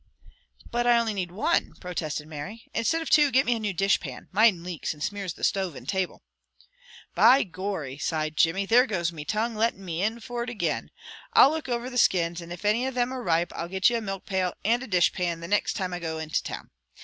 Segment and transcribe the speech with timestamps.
[0.71, 2.65] "But I only need one," protested Mary.
[2.73, 4.29] "Instead of two, get me a new dishpan.
[4.31, 6.23] Mine leaks, and smears the stove and table."
[7.15, 8.65] "Be Gorry!" sighed Jimmy.
[8.65, 10.89] "There goes me tongue, lettin' me in for it again.
[11.33, 13.97] I'll look over the skins, and if any of thim are ripe, I'll get you
[13.97, 16.71] a milk pail and a dishpan the nixt time I go to town.